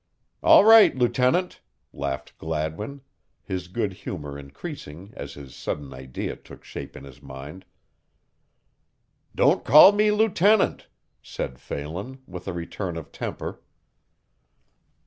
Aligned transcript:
"All 0.41 0.65
right, 0.65 0.95
lieutenant," 0.95 1.61
laughed 1.93 2.35
Gladwin, 2.39 3.01
his 3.43 3.67
good 3.67 3.93
humor 3.93 4.35
increasing 4.35 5.13
as 5.15 5.35
his 5.35 5.53
sudden 5.55 5.93
idea 5.93 6.35
took 6.37 6.63
shape 6.63 6.95
in 6.97 7.03
his 7.03 7.21
mind. 7.21 7.65
"Don't 9.35 9.63
call 9.63 9.91
me 9.91 10.09
lieutenant," 10.09 10.87
said 11.21 11.59
Phelan, 11.59 12.23
with 12.25 12.47
a 12.47 12.51
return 12.53 12.97
of 12.97 13.11
temper. 13.11 13.61